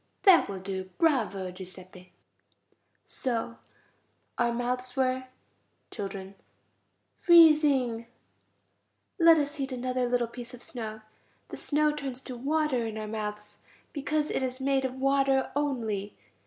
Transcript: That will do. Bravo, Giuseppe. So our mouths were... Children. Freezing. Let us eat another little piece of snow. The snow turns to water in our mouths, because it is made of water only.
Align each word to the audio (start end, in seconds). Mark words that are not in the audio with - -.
That 0.23 0.49
will 0.49 0.57
do. 0.57 0.89
Bravo, 0.97 1.51
Giuseppe. 1.51 2.11
So 3.05 3.59
our 4.39 4.51
mouths 4.51 4.95
were... 4.95 5.25
Children. 5.91 6.33
Freezing. 7.19 8.07
Let 9.19 9.37
us 9.37 9.59
eat 9.59 9.71
another 9.71 10.07
little 10.09 10.25
piece 10.25 10.55
of 10.55 10.63
snow. 10.63 11.01
The 11.49 11.57
snow 11.57 11.91
turns 11.91 12.19
to 12.21 12.35
water 12.35 12.87
in 12.87 12.97
our 12.97 13.05
mouths, 13.05 13.59
because 13.93 14.31
it 14.31 14.41
is 14.41 14.59
made 14.59 14.85
of 14.85 14.95
water 14.95 15.51
only. 15.55 16.15